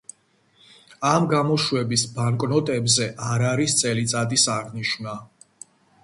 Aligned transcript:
ამ 1.09 1.25
გამოშვების 1.33 2.05
ბანკნოტებზე 2.15 3.07
არ 3.33 3.43
არის 3.49 3.75
წელიწადის 3.83 4.47
აღნიშვნა. 4.55 5.13